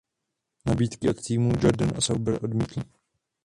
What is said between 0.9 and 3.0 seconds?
od týmů Jordan a Sauber odmítl.